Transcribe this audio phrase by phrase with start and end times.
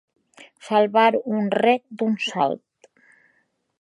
[0.69, 2.91] Salvar un rec d'un salt.